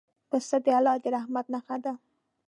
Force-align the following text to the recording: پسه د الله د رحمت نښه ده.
پسه 0.29 0.57
د 0.65 0.67
الله 0.77 0.95
د 1.03 1.05
رحمت 1.15 1.45
نښه 1.53 1.77
ده. 1.83 1.93